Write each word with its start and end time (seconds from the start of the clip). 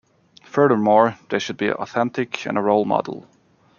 Furthermore, 0.45 1.17
they 1.29 1.37
should 1.37 1.57
be 1.57 1.71
authentic 1.71 2.47
and 2.47 2.57
a 2.57 2.61
role 2.61 2.85
model. 2.85 3.27